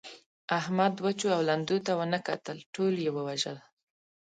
[0.59, 3.57] احمد وچو او لندو ته و نه کتل؛ ټول يې ووژل.